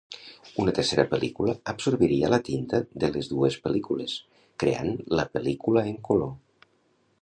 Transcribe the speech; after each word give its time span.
Una 0.61 0.71
tercera 0.77 1.03
pel·lícula 1.11 1.55
absorbiria 1.73 2.31
la 2.35 2.41
tinta 2.49 2.81
de 3.05 3.11
les 3.13 3.31
dues 3.35 3.61
pel·lícules, 3.67 4.19
creant 4.65 4.93
la 5.21 5.31
pel·lícula 5.37 5.89
en 5.93 6.05
color. 6.11 6.35